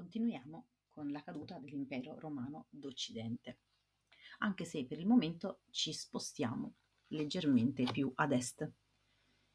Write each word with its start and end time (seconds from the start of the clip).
continuiamo 0.00 0.64
con 0.88 1.10
la 1.10 1.22
caduta 1.22 1.58
dell'impero 1.58 2.18
romano 2.18 2.68
d'Occidente, 2.70 3.58
anche 4.38 4.64
se 4.64 4.86
per 4.86 4.98
il 4.98 5.06
momento 5.06 5.60
ci 5.68 5.92
spostiamo 5.92 6.72
leggermente 7.08 7.84
più 7.92 8.10
ad 8.14 8.32
est. 8.32 8.66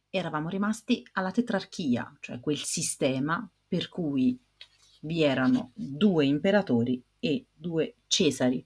Eravamo 0.07 0.47
rimasti 0.47 1.03
alla 1.13 1.31
tetrarchia, 1.31 2.15
cioè 2.19 2.39
quel 2.39 2.57
sistema 2.57 3.49
per 3.67 3.89
cui 3.89 4.39
vi 5.01 5.23
erano 5.23 5.71
due 5.73 6.27
imperatori 6.27 7.03
e 7.19 7.47
due 7.51 7.95
cesari 8.05 8.63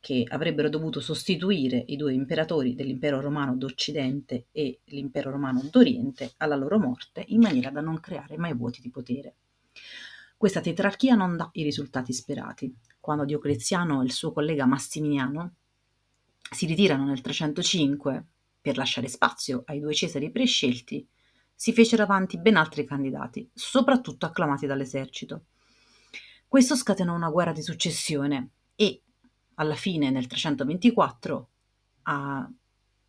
che 0.00 0.24
avrebbero 0.26 0.70
dovuto 0.70 1.00
sostituire 1.00 1.84
i 1.88 1.96
due 1.96 2.14
imperatori 2.14 2.74
dell'impero 2.74 3.20
romano 3.20 3.56
d'Occidente 3.56 4.46
e 4.52 4.80
l'impero 4.84 5.30
romano 5.30 5.60
d'Oriente 5.70 6.32
alla 6.38 6.56
loro 6.56 6.78
morte 6.78 7.24
in 7.28 7.40
maniera 7.40 7.70
da 7.70 7.82
non 7.82 8.00
creare 8.00 8.38
mai 8.38 8.54
vuoti 8.54 8.80
di 8.80 8.88
potere. 8.88 9.36
Questa 10.38 10.60
tetrarchia 10.60 11.16
non 11.16 11.36
dà 11.36 11.48
i 11.54 11.64
risultati 11.64 12.12
sperati. 12.12 12.72
Quando 13.00 13.24
Diocleziano 13.24 14.00
e 14.00 14.04
il 14.04 14.12
suo 14.12 14.30
collega 14.30 14.66
Massimiliano 14.66 15.56
si 16.52 16.64
ritirano 16.64 17.04
nel 17.04 17.20
305 17.20 18.26
per 18.60 18.76
lasciare 18.76 19.08
spazio 19.08 19.64
ai 19.66 19.80
due 19.80 19.92
Cesari 19.92 20.30
prescelti, 20.30 21.04
si 21.52 21.72
fecero 21.72 22.04
avanti 22.04 22.38
ben 22.38 22.54
altri 22.54 22.86
candidati, 22.86 23.50
soprattutto 23.52 24.26
acclamati 24.26 24.64
dall'esercito. 24.64 25.46
Questo 26.46 26.76
scatenò 26.76 27.16
una 27.16 27.30
guerra 27.30 27.50
di 27.50 27.62
successione 27.62 28.50
e 28.76 29.02
alla 29.54 29.74
fine, 29.74 30.08
nel 30.10 30.28
324, 30.28 31.50
a, 32.02 32.48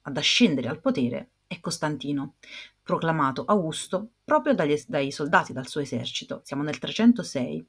ad 0.02 0.18
ascendere 0.18 0.68
al 0.68 0.82
potere 0.82 1.30
è 1.50 1.60
Costantino, 1.60 2.36
proclamato 2.84 3.44
Augusto 3.44 4.12
proprio 4.24 4.54
dagli, 4.54 4.80
dai 4.88 5.12
soldati, 5.12 5.52
dal 5.52 5.68
suo 5.68 5.82
esercito. 5.82 6.42
Siamo 6.44 6.62
nel 6.62 6.78
306. 6.78 7.68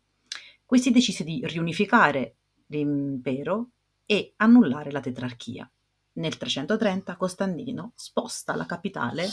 Questi 0.67 0.91
decise 0.91 1.25
di 1.25 1.41
riunificare 1.47 2.37
l'impero 2.67 3.71
e 4.05 4.35
annullare 4.37 4.91
la 4.91 5.01
tetrarchia. 5.01 5.69
Nel 6.13 6.37
330 6.37 7.17
Costantino 7.17 7.93
sposta 7.95 8.55
la 8.55 8.67
capitale 8.67 9.27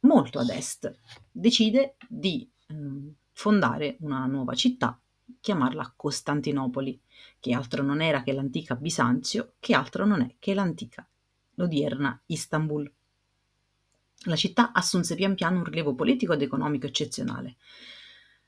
molto 0.00 0.38
ad 0.38 0.50
est, 0.50 0.94
decide 1.30 1.96
di 2.06 2.46
eh, 2.66 2.74
fondare 3.32 3.96
una 4.00 4.26
nuova 4.26 4.54
città, 4.54 5.00
chiamarla 5.40 5.94
Costantinopoli, 5.96 7.00
che 7.40 7.54
altro 7.54 7.82
non 7.82 8.02
era 8.02 8.22
che 8.22 8.32
l'antica 8.32 8.74
Bisanzio, 8.74 9.54
che 9.60 9.72
altro 9.72 10.04
non 10.04 10.20
è 10.20 10.34
che 10.38 10.52
l'antica, 10.52 11.08
l'odierna 11.62 12.20
Istanbul. 12.26 12.90
La 14.26 14.36
città 14.36 14.72
assunse 14.72 15.14
pian 15.14 15.34
piano 15.34 15.58
un 15.58 15.64
rilievo 15.64 15.94
politico 15.94 16.32
ed 16.32 16.42
economico 16.42 16.86
eccezionale 16.86 17.56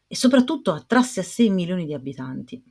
e 0.06 0.16
soprattutto 0.16 0.72
attrasse 0.72 1.20
a 1.20 1.24
sé 1.24 1.48
milioni 1.48 1.86
di 1.86 1.94
abitanti, 1.94 2.62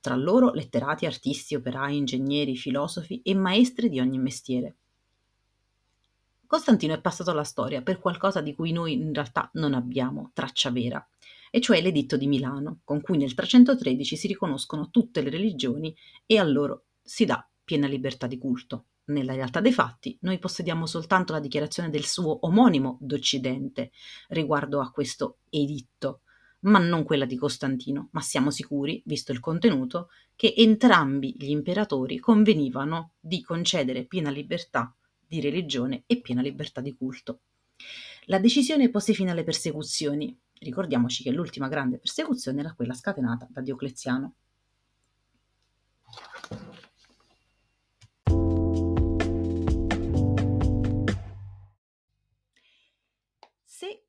tra 0.00 0.14
loro 0.16 0.52
letterati, 0.52 1.06
artisti, 1.06 1.54
operai, 1.54 1.96
ingegneri, 1.96 2.56
filosofi 2.56 3.22
e 3.22 3.34
maestri 3.34 3.88
di 3.88 4.00
ogni 4.00 4.18
mestiere. 4.18 4.76
Costantino 6.46 6.92
è 6.92 7.00
passato 7.00 7.30
alla 7.30 7.44
storia 7.44 7.82
per 7.82 7.98
qualcosa 7.98 8.40
di 8.40 8.54
cui 8.54 8.72
noi 8.72 8.92
in 8.92 9.14
realtà 9.14 9.48
non 9.54 9.74
abbiamo 9.74 10.30
traccia 10.34 10.70
vera, 10.70 11.04
e 11.50 11.60
cioè 11.60 11.80
l'editto 11.80 12.16
di 12.16 12.26
Milano, 12.26 12.80
con 12.84 13.00
cui 13.00 13.16
nel 13.16 13.34
313 13.34 14.16
si 14.16 14.26
riconoscono 14.26 14.90
tutte 14.90 15.22
le 15.22 15.30
religioni 15.30 15.96
e 16.26 16.38
a 16.38 16.44
loro 16.44 16.84
si 17.02 17.24
dà 17.24 17.46
piena 17.64 17.86
libertà 17.86 18.26
di 18.26 18.38
culto. 18.38 18.84
Nella 19.04 19.34
realtà 19.34 19.60
dei 19.60 19.72
fatti, 19.72 20.16
noi 20.20 20.38
possediamo 20.38 20.86
soltanto 20.86 21.32
la 21.32 21.40
dichiarazione 21.40 21.90
del 21.90 22.04
suo 22.04 22.46
omonimo 22.46 22.98
d'Occidente 23.00 23.90
riguardo 24.28 24.80
a 24.80 24.90
questo 24.90 25.38
editto, 25.50 26.20
ma 26.60 26.78
non 26.78 27.02
quella 27.02 27.24
di 27.24 27.36
Costantino, 27.36 28.08
ma 28.12 28.20
siamo 28.20 28.50
sicuri, 28.50 29.02
visto 29.06 29.32
il 29.32 29.40
contenuto, 29.40 30.08
che 30.36 30.54
entrambi 30.56 31.34
gli 31.36 31.50
imperatori 31.50 32.18
convenivano 32.18 33.14
di 33.18 33.42
concedere 33.42 34.04
piena 34.04 34.30
libertà 34.30 34.94
di 35.26 35.40
religione 35.40 36.04
e 36.06 36.20
piena 36.20 36.40
libertà 36.40 36.80
di 36.80 36.94
culto. 36.94 37.40
La 38.26 38.38
decisione 38.38 38.90
pose 38.90 39.14
fine 39.14 39.32
alle 39.32 39.44
persecuzioni. 39.44 40.38
Ricordiamoci 40.60 41.24
che 41.24 41.32
l'ultima 41.32 41.66
grande 41.66 41.98
persecuzione 41.98 42.60
era 42.60 42.74
quella 42.74 42.94
scatenata 42.94 43.48
da 43.50 43.60
Diocleziano. 43.60 44.34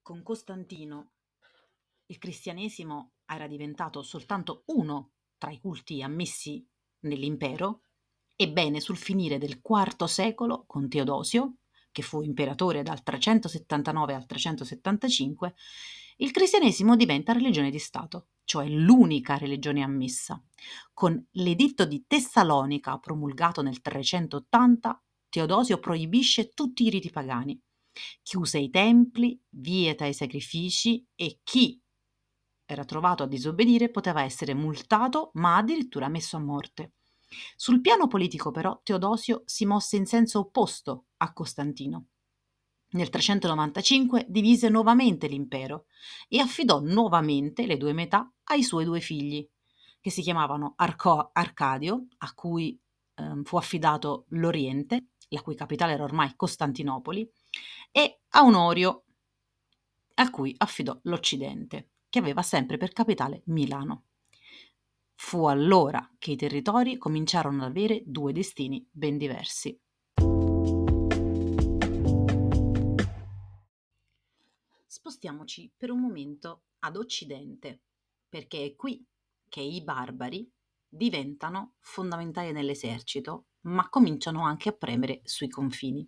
Con 0.03 0.21
Costantino 0.21 1.13
il 2.07 2.17
cristianesimo 2.19 3.13
era 3.25 3.47
diventato 3.47 4.03
soltanto 4.03 4.63
uno 4.67 5.13
tra 5.37 5.49
i 5.51 5.59
culti 5.59 6.03
ammessi 6.03 6.65
nell'impero, 6.99 7.81
ebbene 8.35 8.79
sul 8.79 8.97
finire 8.97 9.37
del 9.37 9.61
IV 9.63 10.03
secolo 10.05 10.65
con 10.67 10.87
Teodosio, 10.89 11.55
che 11.91 12.01
fu 12.01 12.21
imperatore 12.21 12.83
dal 12.83 13.01
379 13.01 14.13
al 14.13 14.25
375, 14.25 15.55
il 16.17 16.31
cristianesimo 16.31 16.95
diventa 16.95 17.33
religione 17.33 17.71
di 17.71 17.79
Stato, 17.79 18.27
cioè 18.43 18.67
l'unica 18.67 19.37
religione 19.37 19.81
ammessa. 19.81 20.41
Con 20.93 21.25
l'editto 21.31 21.85
di 21.85 22.05
Tessalonica 22.05 22.99
promulgato 22.99 23.61
nel 23.61 23.81
380, 23.81 25.03
Teodosio 25.29 25.79
proibisce 25.79 26.49
tutti 26.49 26.85
i 26.85 26.89
riti 26.89 27.09
pagani 27.09 27.59
chiuse 28.21 28.59
i 28.59 28.69
templi, 28.69 29.39
vieta 29.49 30.05
i 30.05 30.13
sacrifici 30.13 31.05
e 31.15 31.39
chi 31.43 31.81
era 32.65 32.85
trovato 32.85 33.23
a 33.23 33.27
disobbedire 33.27 33.89
poteva 33.89 34.23
essere 34.23 34.53
multato 34.53 35.31
ma 35.33 35.57
addirittura 35.57 36.07
messo 36.07 36.37
a 36.37 36.39
morte. 36.39 36.93
Sul 37.55 37.81
piano 37.81 38.07
politico 38.07 38.51
però 38.51 38.79
Teodosio 38.83 39.43
si 39.45 39.65
mosse 39.65 39.97
in 39.97 40.05
senso 40.05 40.39
opposto 40.39 41.05
a 41.17 41.33
Costantino. 41.33 42.07
Nel 42.93 43.09
395 43.09 44.27
divise 44.29 44.69
nuovamente 44.69 45.27
l'impero 45.27 45.85
e 46.27 46.39
affidò 46.39 46.79
nuovamente 46.79 47.65
le 47.65 47.77
due 47.77 47.91
metà 47.91 48.31
ai 48.45 48.61
suoi 48.61 48.85
due 48.85 48.99
figli, 48.99 49.47
che 49.99 50.11
si 50.11 50.21
chiamavano 50.21 50.73
Arco- 50.75 51.31
Arcadio, 51.33 52.07
a 52.19 52.33
cui 52.33 52.79
eh, 53.23 53.41
fu 53.43 53.57
affidato 53.57 54.25
l'Oriente, 54.29 55.07
la 55.29 55.41
cui 55.41 55.55
capitale 55.55 55.93
era 55.93 56.03
ormai 56.03 56.35
Costantinopoli, 56.35 57.29
e 57.91 58.21
a 58.29 58.43
Onorio, 58.43 59.03
a 60.15 60.29
cui 60.29 60.53
affidò 60.57 60.97
l'Occidente, 61.03 61.89
che 62.09 62.19
aveva 62.19 62.41
sempre 62.41 62.77
per 62.77 62.91
capitale 62.91 63.41
Milano. 63.45 64.05
Fu 65.15 65.45
allora 65.45 66.07
che 66.19 66.31
i 66.31 66.35
territori 66.35 66.97
cominciarono 66.97 67.63
ad 67.63 67.69
avere 67.69 68.03
due 68.05 68.33
destini 68.33 68.85
ben 68.91 69.17
diversi. 69.17 69.79
Spostiamoci 74.85 75.71
per 75.75 75.91
un 75.91 75.99
momento 75.99 76.63
ad 76.79 76.97
Occidente, 76.97 77.81
perché 78.29 78.65
è 78.65 78.75
qui 78.75 79.05
che 79.49 79.61
i 79.61 79.81
barbari 79.83 80.49
diventano 80.95 81.73
fondamentali 81.79 82.51
nell'esercito, 82.51 83.45
ma 83.61 83.89
cominciano 83.89 84.45
anche 84.45 84.69
a 84.69 84.73
premere 84.73 85.21
sui 85.23 85.49
confini. 85.49 86.07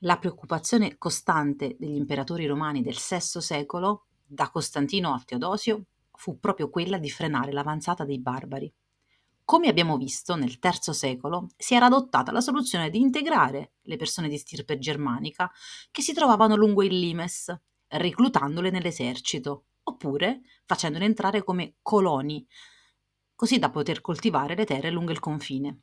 La 0.00 0.18
preoccupazione 0.18 0.98
costante 0.98 1.76
degli 1.78 1.94
imperatori 1.94 2.46
romani 2.46 2.82
del 2.82 2.96
VI 2.96 3.40
secolo, 3.40 4.06
da 4.26 4.50
Costantino 4.50 5.14
a 5.14 5.22
Teodosio, 5.24 5.84
fu 6.12 6.40
proprio 6.40 6.70
quella 6.70 6.98
di 6.98 7.08
frenare 7.08 7.52
l'avanzata 7.52 8.04
dei 8.04 8.20
barbari. 8.20 8.72
Come 9.44 9.68
abbiamo 9.68 9.96
visto, 9.96 10.34
nel 10.34 10.58
III 10.60 10.92
secolo 10.92 11.46
si 11.56 11.74
era 11.74 11.86
adottata 11.86 12.32
la 12.32 12.40
soluzione 12.40 12.90
di 12.90 12.98
integrare 12.98 13.74
le 13.82 13.96
persone 13.96 14.28
di 14.28 14.38
stirpe 14.38 14.78
germanica 14.78 15.50
che 15.92 16.02
si 16.02 16.12
trovavano 16.12 16.56
lungo 16.56 16.82
il 16.82 16.98
limes, 16.98 17.56
reclutandole 17.86 18.70
nell'esercito, 18.70 19.66
oppure 19.84 20.40
facendole 20.64 21.04
entrare 21.04 21.44
come 21.44 21.76
coloni, 21.80 22.44
così 23.36 23.58
da 23.58 23.70
poter 23.70 24.00
coltivare 24.00 24.56
le 24.56 24.64
terre 24.64 24.90
lungo 24.90 25.12
il 25.12 25.20
confine. 25.20 25.82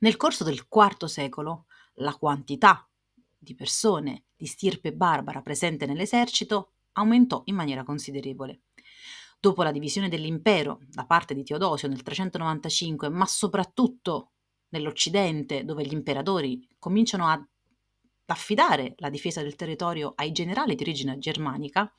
Nel 0.00 0.16
corso 0.16 0.44
del 0.44 0.66
IV 0.70 1.06
secolo 1.06 1.64
la 1.94 2.14
quantità 2.14 2.88
di 3.36 3.54
persone 3.54 4.26
di 4.36 4.46
stirpe 4.46 4.92
barbara 4.92 5.42
presente 5.42 5.86
nell'esercito 5.86 6.74
aumentò 6.92 7.42
in 7.46 7.56
maniera 7.56 7.82
considerevole. 7.82 8.60
Dopo 9.40 9.62
la 9.62 9.72
divisione 9.72 10.08
dell'impero 10.08 10.80
da 10.88 11.06
parte 11.06 11.34
di 11.34 11.44
Teodosio 11.44 11.88
nel 11.88 12.02
395, 12.02 13.08
ma 13.08 13.24
soprattutto 13.24 14.32
nell'Occidente, 14.70 15.64
dove 15.64 15.84
gli 15.84 15.92
imperatori 15.92 16.68
cominciano 16.78 17.28
ad 17.28 17.44
affidare 18.26 18.94
la 18.98 19.10
difesa 19.10 19.40
del 19.42 19.56
territorio 19.56 20.12
ai 20.16 20.32
generali 20.32 20.74
di 20.74 20.82
origine 20.82 21.18
germanica, 21.18 21.92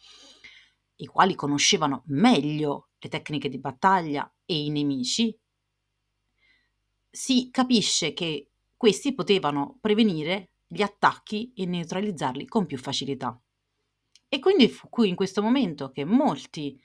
i 0.97 1.05
quali 1.05 1.33
conoscevano 1.33 2.03
meglio 2.07 2.88
le 2.99 3.09
tecniche 3.09 3.49
di 3.49 3.59
battaglia 3.59 4.31
e 4.45 4.63
i 4.63 4.69
nemici, 4.69 5.37
si 7.09 7.49
capisce 7.49 8.13
che 8.13 8.51
questi 8.75 9.13
potevano 9.13 9.77
prevenire 9.81 10.51
gli 10.67 10.81
attacchi 10.81 11.51
e 11.55 11.65
neutralizzarli 11.65 12.45
con 12.47 12.65
più 12.65 12.77
facilità. 12.77 13.39
E 14.27 14.39
quindi 14.39 14.69
fu 14.69 14.89
qui 14.89 15.09
in 15.09 15.15
questo 15.15 15.41
momento 15.41 15.89
che 15.91 16.05
molti 16.05 16.79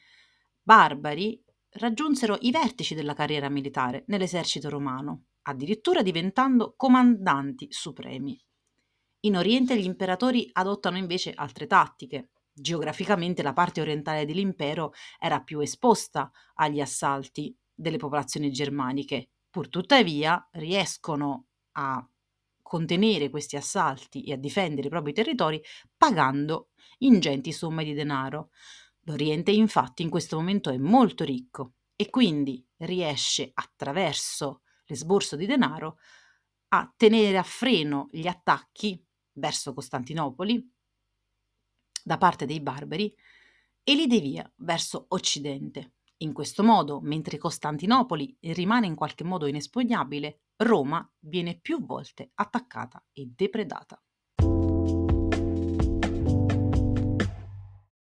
barbari 0.62 1.42
raggiunsero 1.76 2.38
i 2.40 2.50
vertici 2.50 2.94
della 2.94 3.14
carriera 3.14 3.48
militare 3.48 4.04
nell'esercito 4.06 4.70
romano, 4.70 5.24
addirittura 5.42 6.02
diventando 6.02 6.74
comandanti 6.76 7.66
supremi. 7.70 8.40
In 9.20 9.36
Oriente 9.36 9.78
gli 9.78 9.84
imperatori 9.84 10.48
adottano 10.52 10.96
invece 10.96 11.32
altre 11.34 11.66
tattiche. 11.66 12.30
Geograficamente 12.56 13.42
la 13.42 13.52
parte 13.52 13.80
orientale 13.80 14.24
dell'impero 14.24 14.92
era 15.18 15.40
più 15.42 15.58
esposta 15.58 16.30
agli 16.54 16.80
assalti 16.80 17.56
delle 17.74 17.96
popolazioni 17.96 18.52
germaniche, 18.52 19.30
pur 19.50 19.68
tuttavia 19.68 20.48
riescono 20.52 21.46
a 21.72 22.08
contenere 22.62 23.28
questi 23.28 23.56
assalti 23.56 24.22
e 24.22 24.32
a 24.32 24.36
difendere 24.36 24.86
i 24.86 24.90
propri 24.90 25.12
territori 25.12 25.60
pagando 25.96 26.70
ingenti 26.98 27.52
somme 27.52 27.82
di 27.82 27.92
denaro. 27.92 28.50
L'Oriente 29.02 29.50
infatti 29.50 30.02
in 30.02 30.08
questo 30.08 30.36
momento 30.36 30.70
è 30.70 30.78
molto 30.78 31.24
ricco 31.24 31.74
e 31.96 32.08
quindi 32.08 32.64
riesce 32.78 33.50
attraverso 33.52 34.62
l'esborso 34.86 35.34
di 35.34 35.46
denaro 35.46 35.98
a 36.68 36.92
tenere 36.96 37.36
a 37.36 37.42
freno 37.42 38.08
gli 38.12 38.26
attacchi 38.26 39.02
verso 39.32 39.74
Costantinopoli 39.74 40.73
da 42.04 42.18
parte 42.18 42.44
dei 42.44 42.60
barbari 42.60 43.12
e 43.82 43.94
li 43.94 44.06
devia 44.06 44.48
verso 44.56 45.06
Occidente. 45.08 45.94
In 46.18 46.32
questo 46.32 46.62
modo, 46.62 47.00
mentre 47.00 47.38
Costantinopoli 47.38 48.36
rimane 48.40 48.86
in 48.86 48.94
qualche 48.94 49.24
modo 49.24 49.46
inespugnabile, 49.46 50.42
Roma 50.56 51.10
viene 51.20 51.58
più 51.58 51.84
volte 51.84 52.30
attaccata 52.34 53.04
e 53.12 53.30
depredata. 53.34 54.00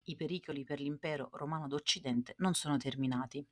I 0.07 0.15
pericoli 0.15 0.63
per 0.63 0.79
l'impero 0.79 1.29
romano 1.33 1.67
d'Occidente 1.67 2.35
non 2.39 2.53
sono 2.53 2.77
terminati. 2.77 3.45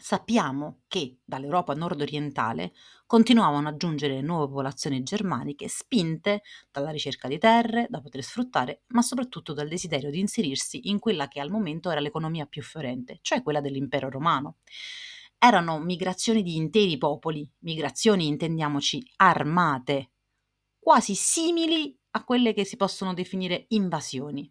Sappiamo 0.00 0.80
che 0.88 1.18
dall'Europa 1.22 1.74
nord-orientale 1.74 2.72
continuavano 3.04 3.68
a 3.68 3.76
giungere 3.76 4.22
nuove 4.22 4.46
popolazioni 4.46 5.02
germaniche 5.02 5.68
spinte 5.68 6.40
dalla 6.70 6.90
ricerca 6.90 7.28
di 7.28 7.36
terre 7.36 7.86
da 7.90 8.00
poter 8.00 8.22
sfruttare, 8.22 8.84
ma 8.88 9.02
soprattutto 9.02 9.52
dal 9.52 9.68
desiderio 9.68 10.10
di 10.10 10.18
inserirsi 10.18 10.88
in 10.88 10.98
quella 10.98 11.28
che 11.28 11.38
al 11.38 11.50
momento 11.50 11.90
era 11.90 12.00
l'economia 12.00 12.46
più 12.46 12.62
fiorente, 12.62 13.18
cioè 13.20 13.42
quella 13.42 13.60
dell'impero 13.60 14.08
romano. 14.08 14.56
Erano 15.38 15.78
migrazioni 15.78 16.42
di 16.42 16.56
interi 16.56 16.96
popoli, 16.96 17.46
migrazioni 17.58 18.26
intendiamoci 18.26 19.06
armate, 19.16 20.12
quasi 20.78 21.14
simili 21.14 21.94
a 22.12 22.24
quelle 22.24 22.54
che 22.54 22.64
si 22.64 22.76
possono 22.76 23.12
definire 23.12 23.66
invasioni 23.68 24.50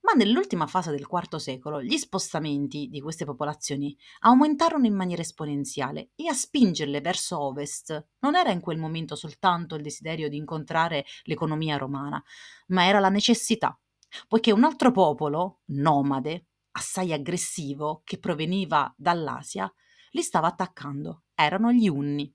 ma 0.00 0.12
nell'ultima 0.12 0.66
fase 0.66 0.90
del 0.90 1.06
IV 1.10 1.36
secolo 1.36 1.82
gli 1.82 1.96
spostamenti 1.96 2.88
di 2.88 3.00
queste 3.00 3.24
popolazioni 3.24 3.96
aumentarono 4.20 4.86
in 4.86 4.94
maniera 4.94 5.22
esponenziale 5.22 6.10
e 6.14 6.28
a 6.28 6.32
spingerle 6.32 7.00
verso 7.00 7.38
ovest 7.40 8.08
non 8.20 8.34
era 8.36 8.50
in 8.50 8.60
quel 8.60 8.78
momento 8.78 9.16
soltanto 9.16 9.74
il 9.74 9.82
desiderio 9.82 10.28
di 10.28 10.36
incontrare 10.36 11.04
l'economia 11.24 11.76
romana, 11.76 12.22
ma 12.68 12.86
era 12.86 13.00
la 13.00 13.08
necessità, 13.08 13.78
poiché 14.26 14.52
un 14.52 14.64
altro 14.64 14.90
popolo, 14.90 15.60
nomade, 15.66 16.46
assai 16.72 17.12
aggressivo, 17.12 18.02
che 18.04 18.18
proveniva 18.18 18.92
dall'Asia, 18.96 19.72
li 20.12 20.22
stava 20.22 20.46
attaccando. 20.46 21.24
Erano 21.34 21.72
gli 21.72 21.88
Unni. 21.88 22.32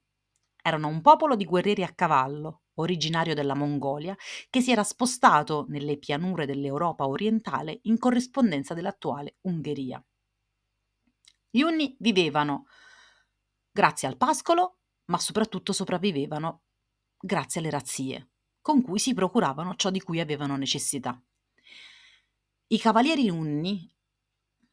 Erano 0.62 0.88
un 0.88 1.02
popolo 1.02 1.36
di 1.36 1.46
guerrieri 1.46 1.84
a 1.84 1.94
cavallo, 1.94 2.63
originario 2.76 3.34
della 3.34 3.56
Mongolia, 3.56 4.16
che 4.50 4.62
si 4.62 4.72
era 4.72 4.84
spostato 4.84 5.66
nelle 5.70 5.98
pianure 5.98 6.46
dell'Europa 6.46 7.08
orientale 7.08 7.80
in 7.84 7.98
corrispondenza 7.98 8.74
dell'attuale 8.74 9.38
Ungheria. 9.42 10.04
Gli 11.50 11.62
Unni 11.62 11.96
vivevano 12.00 12.66
grazie 13.72 14.08
al 14.08 14.18
pascolo, 14.18 14.80
ma 15.06 15.20
soprattutto 15.20 15.72
sopravvivevano 15.72 16.64
grazie 17.20 17.60
alle 17.60 17.70
razzie, 17.70 18.32
con 18.62 18.82
cui 18.82 19.00
si 19.00 19.14
procuravano 19.14 19.76
ciò 19.76 19.90
di 19.90 20.02
cui 20.02 20.20
avevano 20.20 20.56
necessità. 20.58 21.22
I 22.68 22.80
cavalieri 22.80 23.30
Unni 23.30 23.88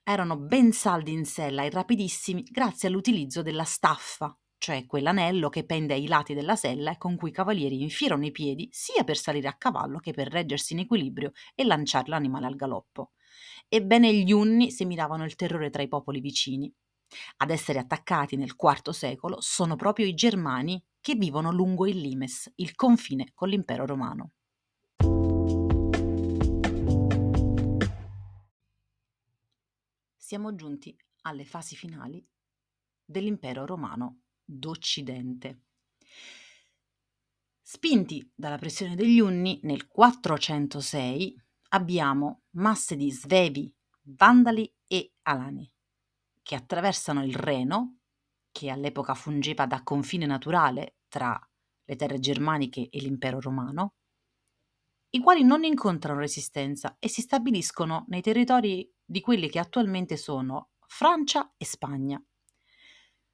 erano 0.02 0.38
ben 0.38 0.72
saldi 0.72 1.12
in 1.12 1.26
sella 1.26 1.64
e 1.64 1.70
rapidissimi 1.70 2.42
grazie 2.44 2.88
all'utilizzo 2.88 3.42
della 3.42 3.64
staffa, 3.64 4.34
cioè 4.60 4.84
quell'anello 4.84 5.48
che 5.48 5.64
pende 5.64 5.94
ai 5.94 6.06
lati 6.06 6.34
della 6.34 6.54
sella 6.54 6.90
e 6.90 6.98
con 6.98 7.16
cui 7.16 7.30
i 7.30 7.32
cavalieri 7.32 7.80
infilano 7.80 8.26
i 8.26 8.30
piedi 8.30 8.68
sia 8.70 9.04
per 9.04 9.16
salire 9.16 9.48
a 9.48 9.54
cavallo 9.54 9.98
che 10.00 10.12
per 10.12 10.28
reggersi 10.28 10.74
in 10.74 10.80
equilibrio 10.80 11.32
e 11.54 11.64
lanciare 11.64 12.10
l'animale 12.10 12.44
al 12.44 12.56
galoppo. 12.56 13.12
Ebbene 13.68 14.12
gli 14.12 14.32
Unni 14.32 14.70
semiravano 14.70 15.24
il 15.24 15.34
terrore 15.34 15.70
tra 15.70 15.80
i 15.80 15.88
popoli 15.88 16.20
vicini. 16.20 16.70
Ad 17.38 17.48
essere 17.48 17.78
attaccati 17.78 18.36
nel 18.36 18.54
IV 18.54 18.90
secolo 18.90 19.40
sono 19.40 19.76
proprio 19.76 20.04
i 20.04 20.12
Germani 20.12 20.84
che 21.00 21.14
vivono 21.14 21.50
lungo 21.50 21.86
il 21.86 21.98
Limes, 21.98 22.52
il 22.56 22.74
confine 22.74 23.30
con 23.32 23.48
l'impero 23.48 23.86
romano. 23.86 24.32
Siamo 30.18 30.54
giunti 30.54 30.94
alle 31.22 31.46
fasi 31.46 31.76
finali 31.76 32.22
dell'impero 33.02 33.64
romano 33.64 34.18
d'Occidente. 34.50 35.62
Spinti 37.62 38.32
dalla 38.34 38.58
pressione 38.58 38.96
degli 38.96 39.20
Unni, 39.20 39.60
nel 39.62 39.86
406 39.86 41.40
abbiamo 41.68 42.42
masse 42.56 42.96
di 42.96 43.10
Svevi, 43.12 43.72
Vandali 44.02 44.74
e 44.86 45.12
Alani 45.22 45.70
che 46.50 46.56
attraversano 46.56 47.24
il 47.24 47.32
Reno, 47.32 47.98
che 48.50 48.70
all'epoca 48.70 49.14
fungeva 49.14 49.66
da 49.66 49.84
confine 49.84 50.26
naturale 50.26 50.96
tra 51.08 51.38
le 51.84 51.94
terre 51.94 52.18
germaniche 52.18 52.88
e 52.88 52.98
l'impero 52.98 53.40
romano, 53.40 53.94
i 55.10 55.20
quali 55.20 55.44
non 55.44 55.62
incontrano 55.62 56.18
resistenza 56.18 56.96
e 56.98 57.08
si 57.08 57.20
stabiliscono 57.20 58.04
nei 58.08 58.20
territori 58.20 58.92
di 59.04 59.20
quelli 59.20 59.48
che 59.48 59.60
attualmente 59.60 60.16
sono 60.16 60.70
Francia 60.88 61.54
e 61.56 61.64
Spagna. 61.64 62.20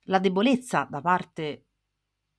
La 0.09 0.21
debolezza 0.21 0.87
da 0.89 1.01
parte 1.01 1.65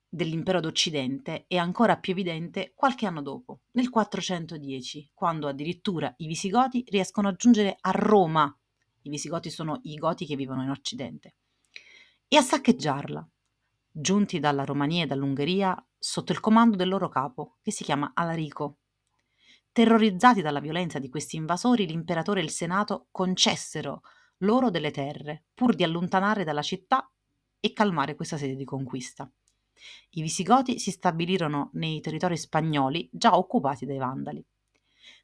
dell'impero 0.08 0.62
d'Occidente 0.62 1.44
è 1.48 1.58
ancora 1.58 1.98
più 1.98 2.14
evidente 2.14 2.72
qualche 2.74 3.06
anno 3.06 3.22
dopo, 3.22 3.64
nel 3.72 3.90
410, 3.90 5.12
quando 5.14 5.50
addirittura 5.50 6.14
i 6.18 6.28
Visigoti 6.28 6.86
riescono 6.88 7.28
a 7.28 7.34
giungere 7.34 7.76
a 7.82 7.92
Roma. 7.92 8.58
I 9.02 9.10
Visigoti 9.10 9.50
sono 9.50 9.82
i 9.84 9.96
Goti 9.96 10.26
che 10.26 10.38
vivono 10.38 10.64
in 10.64 10.70
Occidente. 10.70 11.36
E 12.30 12.38
a 12.38 12.42
saccheggiarla, 12.42 13.28
giunti 13.92 14.40
dalla 14.40 14.64
Romania 14.64 15.04
e 15.04 15.08
dall'Ungheria 15.08 15.76
sotto 15.98 16.32
il 16.32 16.40
comando 16.40 16.78
del 16.78 16.88
loro 16.88 17.10
capo, 17.10 17.58
che 17.62 17.72
si 17.72 17.84
chiama 17.84 18.12
Alarico. 18.14 18.78
Terrorizzati 19.74 20.42
dalla 20.42 20.62
violenza 20.62 21.00
di 21.00 21.10
questi 21.10 21.36
invasori, 21.36 21.86
l'imperatore 21.86 22.40
e 22.40 22.44
il 22.44 22.50
senato 22.50 23.08
concessero 23.12 24.04
loro 24.38 24.70
delle 24.70 24.92
terre, 24.92 25.48
pur 25.54 25.76
di 25.76 25.84
allontanare 25.84 26.46
dalla 26.46 26.62
città 26.62 27.12
e 27.60 27.74
calmare 27.74 28.16
questa 28.16 28.38
sede 28.38 28.56
di 28.56 28.66
conquista. 28.66 29.30
I 30.12 30.22
Visigoti 30.22 30.80
si 30.80 30.92
stabilirono 30.92 31.70
nei 31.74 32.02
territori 32.02 32.38
spagnoli 32.38 33.10
già 33.12 33.38
occupati 33.38 33.86
dai 33.86 33.98
Vandali. 33.98 34.44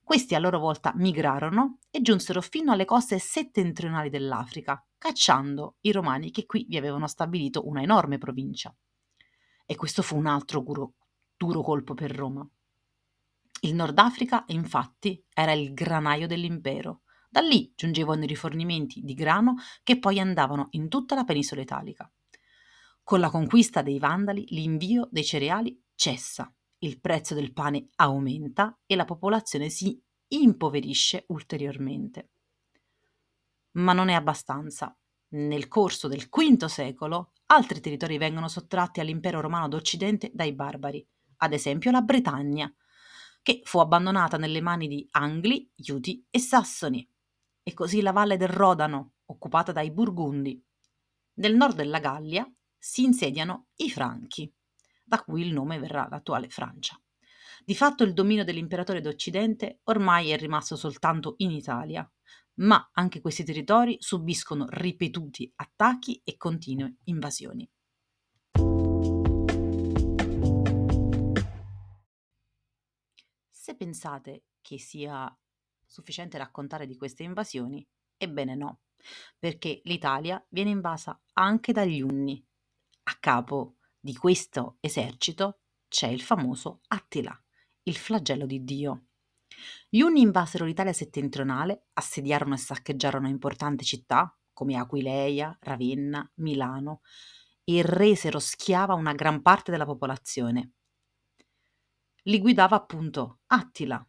Questi 0.03 0.35
a 0.35 0.39
loro 0.39 0.59
volta 0.59 0.91
migrarono 0.95 1.79
e 1.89 2.01
giunsero 2.01 2.41
fino 2.41 2.73
alle 2.73 2.85
coste 2.85 3.19
settentrionali 3.19 4.09
dell'Africa, 4.09 4.85
cacciando 4.97 5.77
i 5.81 5.91
romani 5.91 6.29
che 6.29 6.45
qui 6.45 6.65
vi 6.67 6.77
avevano 6.77 7.07
stabilito 7.07 7.67
una 7.67 7.81
enorme 7.81 8.17
provincia. 8.17 8.75
E 9.65 9.75
questo 9.75 10.01
fu 10.01 10.17
un 10.17 10.27
altro 10.27 10.59
duro, 10.59 10.93
duro 11.37 11.61
colpo 11.61 11.93
per 11.93 12.11
Roma. 12.11 12.47
Il 13.61 13.75
Nord 13.75 13.97
Africa, 13.97 14.43
infatti, 14.47 15.23
era 15.33 15.53
il 15.53 15.73
granaio 15.73 16.27
dell'impero. 16.27 17.03
Da 17.29 17.39
lì 17.39 17.71
giungevano 17.73 18.25
i 18.25 18.27
rifornimenti 18.27 19.01
di 19.01 19.13
grano 19.13 19.55
che 19.83 19.99
poi 19.99 20.19
andavano 20.19 20.67
in 20.71 20.89
tutta 20.89 21.15
la 21.15 21.23
penisola 21.23 21.61
italica. 21.61 22.11
Con 23.05 23.19
la 23.19 23.29
conquista 23.29 23.81
dei 23.81 24.00
Vandali 24.00 24.45
l'invio 24.50 25.10
dei 25.12 25.25
cereali 25.25 25.77
cessa, 25.93 26.51
il 26.79 27.01
prezzo 27.01 27.36
del 27.36 27.51
pane 27.51 27.89
aumenta 27.95 28.79
e 28.86 28.95
la 28.95 29.03
popolazione 29.03 29.67
si 29.67 30.01
impoverisce 30.29 31.25
ulteriormente. 31.27 32.29
Ma 33.72 33.91
non 33.91 34.07
è 34.07 34.13
abbastanza. 34.13 34.98
Nel 35.31 35.67
corso 35.67 36.07
del 36.07 36.29
V 36.29 36.65
secolo 36.65 37.33
altri 37.48 37.81
territori 37.81 38.17
vengono 38.17 38.48
sottratti 38.48 39.01
all'impero 39.01 39.41
romano 39.41 39.67
d'Occidente 39.67 40.31
dai 40.33 40.53
barbari, 40.53 41.05
ad 41.38 41.51
esempio 41.51 41.91
la 41.91 42.01
Bretagna, 42.01 42.74
che 43.41 43.62
fu 43.65 43.79
abbandonata 43.79 44.38
nelle 44.38 44.62
mani 44.62 44.88
di 44.88 45.05
Angli, 45.12 45.69
Iuti 45.75 46.25
e 46.29 46.39
Sassoni, 46.39 47.05
e 47.63 47.74
così 47.74 48.01
la 48.01 48.13
valle 48.13 48.38
del 48.38 48.48
Rodano, 48.48 49.15
occupata 49.25 49.74
dai 49.74 49.91
Burgundi. 49.91 50.63
Nel 51.36 51.55
nord 51.55 51.75
della 51.75 52.00
Gallia 52.00 52.50
si 52.85 53.05
insediano 53.05 53.67
i 53.77 53.89
Franchi, 53.89 54.53
da 55.05 55.23
cui 55.23 55.41
il 55.41 55.53
nome 55.53 55.79
verrà 55.79 56.05
l'attuale 56.09 56.49
Francia. 56.49 57.01
Di 57.63 57.75
fatto 57.75 58.03
il 58.03 58.11
dominio 58.11 58.43
dell'imperatore 58.43 58.99
d'Occidente 58.99 59.79
ormai 59.83 60.31
è 60.31 60.37
rimasto 60.37 60.75
soltanto 60.75 61.35
in 61.37 61.51
Italia, 61.51 62.05
ma 62.55 62.89
anche 62.91 63.21
questi 63.21 63.45
territori 63.45 63.95
subiscono 64.01 64.65
ripetuti 64.67 65.49
attacchi 65.55 66.19
e 66.25 66.35
continue 66.35 66.97
invasioni. 67.05 67.65
Se 73.49 73.77
pensate 73.77 74.43
che 74.59 74.77
sia 74.77 75.33
sufficiente 75.85 76.37
raccontare 76.37 76.85
di 76.85 76.97
queste 76.97 77.23
invasioni, 77.23 77.87
ebbene 78.17 78.55
no, 78.55 78.81
perché 79.39 79.79
l'Italia 79.85 80.45
viene 80.49 80.71
invasa 80.71 81.17
anche 81.31 81.71
dagli 81.71 82.01
Unni. 82.01 82.45
A 83.03 83.17
capo 83.19 83.75
di 84.00 84.15
questo 84.15 84.77
esercito 84.79 85.60
c'è 85.89 86.07
il 86.07 86.22
famoso 86.22 86.81
Attila, 86.88 87.38
il 87.83 87.98
flagello 87.98 88.45
di 88.45 88.63
Dio. 88.63 89.07
Gli 89.89 90.01
Unni 90.01 90.22
invasero 90.22 90.65
l'Italia 90.65 90.93
settentrionale, 90.93 91.88
assediarono 91.93 92.53
e 92.53 92.57
saccheggiarono 92.57 93.27
importanti 93.27 93.83
città 93.83 94.36
come 94.53 94.77
Aquileia, 94.77 95.55
Ravenna, 95.62 96.29
Milano 96.36 97.01
e 97.65 97.81
resero 97.81 98.39
schiava 98.39 98.93
una 98.93 99.13
gran 99.13 99.41
parte 99.41 99.72
della 99.72 99.86
popolazione. 99.86 100.74
Li 102.24 102.39
guidava 102.39 102.77
appunto 102.77 103.41
Attila, 103.48 104.05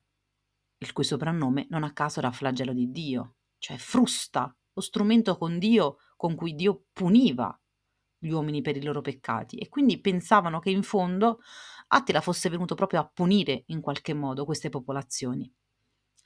il 0.79 0.93
cui 0.93 1.05
soprannome 1.05 1.67
non 1.71 1.83
a 1.83 1.93
caso 1.93 2.21
era 2.21 2.31
flagello 2.31 2.73
di 2.73 2.91
Dio, 2.91 3.37
cioè 3.59 3.77
frusta, 3.77 4.57
lo 4.73 4.81
strumento 4.81 5.37
con 5.37 5.59
Dio 5.59 5.97
con 6.17 6.37
cui 6.37 6.55
Dio 6.55 6.87
puniva 6.93 7.59
gli 8.25 8.31
uomini 8.31 8.62
per 8.62 8.76
i 8.76 8.83
loro 8.83 9.00
peccati 9.00 9.59
e 9.59 9.69
quindi 9.69 10.00
pensavano 10.00 10.59
che 10.59 10.71
in 10.71 10.83
fondo 10.83 11.40
Attila 11.88 12.21
fosse 12.21 12.49
venuto 12.49 12.75
proprio 12.75 13.00
a 13.00 13.11
punire 13.12 13.64
in 13.66 13.81
qualche 13.81 14.14
modo 14.14 14.45
queste 14.45 14.71
popolazioni. 14.71 15.52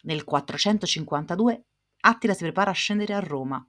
Nel 0.03 0.23
452 0.25 1.65
Attila 2.01 2.33
si 2.35 2.45
prepara 2.45 2.71
a 2.71 2.75
scendere 2.75 3.15
a 3.15 3.19
Roma. 3.19 3.67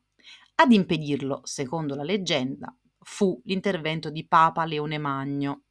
Ad 0.56 0.72
impedirlo, 0.72 1.42
secondo 1.44 1.96
la 1.96 2.04
leggenda, 2.04 2.76
fu 3.00 3.42
l'intervento 3.46 4.12
di 4.12 4.28
Papa 4.28 4.66
Leone 4.66 4.98
Magno, 5.00 5.64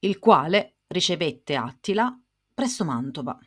il 0.00 0.18
quale 0.18 0.76
ricevette 0.88 1.56
Attila 1.56 2.16
presso 2.52 2.84
Mantova. 2.84 3.38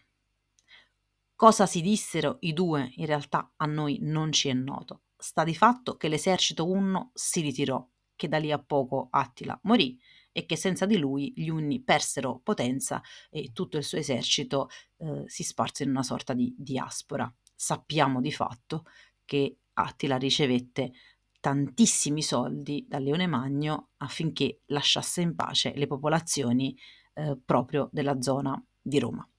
Cosa 1.35 1.65
si 1.65 1.81
dissero 1.81 2.37
i 2.41 2.53
due 2.53 2.91
in 2.95 3.05
realtà 3.05 3.53
a 3.57 3.65
noi 3.65 3.99
non 4.01 4.31
ci 4.31 4.49
è 4.49 4.53
noto. 4.53 5.01
Sta 5.21 5.43
di 5.43 5.53
fatto 5.53 5.97
che 5.97 6.07
l'esercito 6.07 6.67
unno 6.67 7.11
si 7.13 7.41
ritirò, 7.41 7.87
che 8.15 8.27
da 8.27 8.39
lì 8.39 8.51
a 8.51 8.57
poco 8.57 9.07
Attila 9.11 9.57
morì 9.63 9.99
e 10.31 10.47
che 10.47 10.55
senza 10.55 10.87
di 10.87 10.97
lui 10.97 11.31
gli 11.35 11.47
Unni 11.47 11.79
persero 11.79 12.39
potenza 12.39 13.03
e 13.29 13.51
tutto 13.53 13.77
il 13.77 13.83
suo 13.83 13.99
esercito 13.99 14.69
eh, 14.97 15.23
si 15.27 15.43
sparse 15.43 15.83
in 15.83 15.91
una 15.91 16.01
sorta 16.01 16.33
di 16.33 16.55
diaspora. 16.57 17.31
Sappiamo 17.53 18.19
di 18.19 18.31
fatto 18.31 18.85
che 19.23 19.57
Attila 19.73 20.17
ricevette 20.17 20.91
tantissimi 21.39 22.23
soldi 22.23 22.85
dal 22.87 23.03
Leone 23.03 23.27
Magno 23.27 23.89
affinché 23.97 24.61
lasciasse 24.67 25.21
in 25.21 25.35
pace 25.35 25.73
le 25.75 25.85
popolazioni 25.85 26.75
eh, 27.13 27.37
proprio 27.45 27.89
della 27.91 28.19
zona 28.21 28.59
di 28.81 28.97
Roma. 28.97 29.30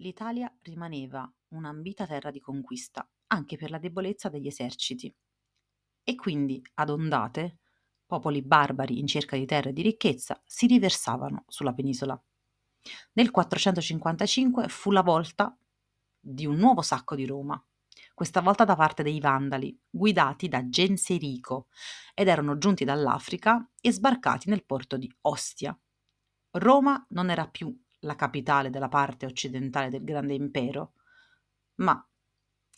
L'Italia 0.00 0.52
rimaneva 0.62 1.28
un'ambita 1.48 2.06
terra 2.06 2.30
di 2.30 2.40
conquista 2.40 3.08
anche 3.28 3.56
per 3.56 3.70
la 3.70 3.78
debolezza 3.78 4.28
degli 4.28 4.46
eserciti 4.46 5.12
e 6.04 6.14
quindi 6.14 6.62
ad 6.74 6.90
ondate 6.90 7.58
popoli 8.06 8.42
barbari 8.42 9.00
in 9.00 9.08
cerca 9.08 9.36
di 9.36 9.44
terra 9.44 9.70
e 9.70 9.72
di 9.72 9.82
ricchezza 9.82 10.40
si 10.46 10.66
riversavano 10.66 11.44
sulla 11.48 11.74
penisola. 11.74 12.20
Nel 13.14 13.30
455 13.30 14.68
fu 14.68 14.92
la 14.92 15.02
volta 15.02 15.56
di 16.20 16.46
un 16.46 16.56
nuovo 16.56 16.80
sacco 16.80 17.16
di 17.16 17.26
Roma, 17.26 17.60
questa 18.14 18.40
volta 18.40 18.64
da 18.64 18.76
parte 18.76 19.02
dei 19.02 19.18
Vandali, 19.18 19.76
guidati 19.90 20.48
da 20.48 20.68
Genserico, 20.68 21.66
ed 22.14 22.28
erano 22.28 22.56
giunti 22.56 22.84
dall'Africa 22.84 23.68
e 23.80 23.92
sbarcati 23.92 24.48
nel 24.48 24.64
porto 24.64 24.96
di 24.96 25.12
Ostia. 25.22 25.78
Roma 26.52 27.04
non 27.10 27.30
era 27.30 27.48
più 27.48 27.76
la 28.00 28.14
capitale 28.14 28.70
della 28.70 28.88
parte 28.88 29.26
occidentale 29.26 29.90
del 29.90 30.04
grande 30.04 30.34
impero, 30.34 30.94
ma 31.76 32.02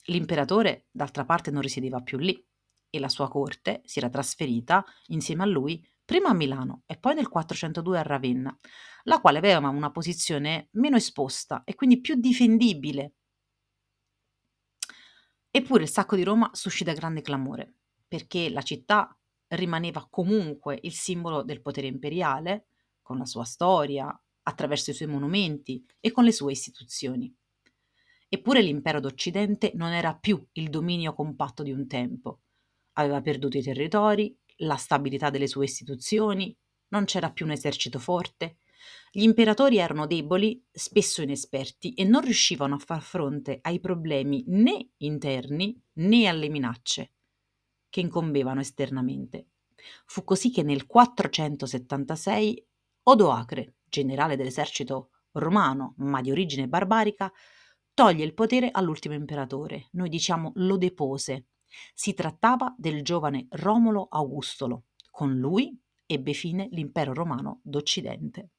l'imperatore 0.06 0.86
d'altra 0.90 1.24
parte 1.24 1.50
non 1.50 1.62
risiedeva 1.62 2.00
più 2.00 2.18
lì 2.18 2.44
e 2.88 2.98
la 2.98 3.08
sua 3.08 3.28
corte 3.28 3.82
si 3.84 3.98
era 3.98 4.08
trasferita 4.08 4.84
insieme 5.06 5.42
a 5.42 5.46
lui 5.46 5.86
prima 6.04 6.30
a 6.30 6.34
Milano 6.34 6.82
e 6.86 6.96
poi 6.96 7.14
nel 7.14 7.28
402 7.28 7.98
a 7.98 8.02
Ravenna, 8.02 8.58
la 9.04 9.20
quale 9.20 9.38
aveva 9.38 9.68
una 9.68 9.92
posizione 9.92 10.68
meno 10.72 10.96
esposta 10.96 11.62
e 11.64 11.74
quindi 11.74 12.00
più 12.00 12.16
difendibile. 12.16 13.14
Eppure 15.52 15.84
il 15.84 15.88
sacco 15.88 16.16
di 16.16 16.24
Roma 16.24 16.50
suscita 16.52 16.92
grande 16.92 17.22
clamore, 17.22 17.74
perché 18.06 18.50
la 18.50 18.62
città 18.62 19.16
rimaneva 19.48 20.06
comunque 20.08 20.78
il 20.82 20.92
simbolo 20.92 21.42
del 21.42 21.60
potere 21.60 21.86
imperiale, 21.86 22.66
con 23.02 23.18
la 23.18 23.24
sua 23.24 23.44
storia, 23.44 24.08
attraverso 24.42 24.90
i 24.90 24.94
suoi 24.94 25.08
monumenti 25.08 25.84
e 26.00 26.10
con 26.10 26.24
le 26.24 26.32
sue 26.32 26.52
istituzioni. 26.52 27.34
Eppure 28.28 28.62
l'impero 28.62 29.00
d'Occidente 29.00 29.72
non 29.74 29.92
era 29.92 30.14
più 30.14 30.44
il 30.52 30.70
dominio 30.70 31.14
compatto 31.14 31.62
di 31.62 31.72
un 31.72 31.86
tempo. 31.86 32.42
Aveva 32.92 33.20
perduto 33.20 33.58
i 33.58 33.62
territori, 33.62 34.36
la 34.58 34.76
stabilità 34.76 35.30
delle 35.30 35.48
sue 35.48 35.64
istituzioni, 35.64 36.56
non 36.88 37.04
c'era 37.04 37.30
più 37.30 37.44
un 37.44 37.52
esercito 37.52 37.98
forte. 37.98 38.58
Gli 39.10 39.22
imperatori 39.22 39.78
erano 39.78 40.06
deboli, 40.06 40.64
spesso 40.70 41.22
inesperti 41.22 41.94
e 41.94 42.04
non 42.04 42.22
riuscivano 42.22 42.76
a 42.76 42.78
far 42.78 43.02
fronte 43.02 43.58
ai 43.62 43.80
problemi 43.80 44.44
né 44.46 44.90
interni 44.98 45.80
né 45.94 46.26
alle 46.26 46.48
minacce 46.48 47.12
che 47.90 48.00
incombevano 48.00 48.60
esternamente. 48.60 49.48
Fu 50.06 50.24
così 50.24 50.50
che 50.50 50.62
nel 50.62 50.86
476 50.86 52.66
Odoacre, 53.02 53.74
generale 53.90 54.36
dell'esercito 54.36 55.10
romano 55.32 55.94
ma 55.98 56.20
di 56.20 56.30
origine 56.30 56.66
barbarica, 56.66 57.30
toglie 57.92 58.24
il 58.24 58.34
potere 58.34 58.70
all'ultimo 58.72 59.14
imperatore. 59.14 59.88
Noi 59.92 60.08
diciamo 60.08 60.52
lo 60.54 60.78
depose. 60.78 61.48
Si 61.94 62.14
trattava 62.14 62.74
del 62.78 63.02
giovane 63.02 63.46
Romolo 63.50 64.08
Augustolo. 64.10 64.86
Con 65.10 65.36
lui 65.36 65.78
ebbe 66.06 66.32
fine 66.32 66.68
l'impero 66.72 67.12
romano 67.12 67.60
d'Occidente. 67.62 68.50